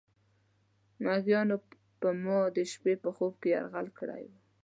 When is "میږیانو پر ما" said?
1.03-2.39